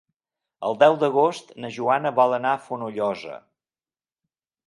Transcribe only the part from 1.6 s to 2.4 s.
na Joana vol